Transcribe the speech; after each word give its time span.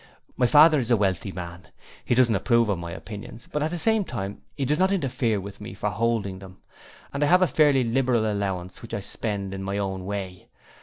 My 0.35 0.47
father 0.47 0.79
is 0.79 0.89
a 0.89 0.97
wealthy 0.97 1.31
man. 1.31 1.67
He 2.03 2.15
doesn't 2.15 2.33
approve 2.35 2.69
of 2.69 2.79
my 2.79 2.89
opinions, 2.91 3.45
but 3.51 3.61
at 3.61 3.79
same 3.79 4.03
time 4.03 4.41
he 4.57 4.65
does 4.65 4.79
not 4.79 4.91
interfere 4.91 5.39
with 5.39 5.61
me 5.61 5.75
for 5.75 5.91
holding 5.91 6.39
them, 6.39 6.57
and 7.13 7.21
I 7.21 7.27
have 7.27 7.43
a 7.43 7.47
fairly 7.47 7.83
liberal 7.83 8.25
allowance 8.25 8.81
which 8.81 8.95
I 8.95 8.99
spent 8.99 9.53
in 9.53 9.61
my 9.61 9.77
own 9.77 10.07
way. 10.07 10.47